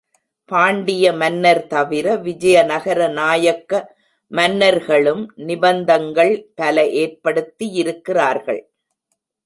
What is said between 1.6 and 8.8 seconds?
தவிர விஜயநகர நாயக்க மன்னர்களும் நிபந்தங்கள் பல ஏற்படுத்தியிருக் கிறார்கள்.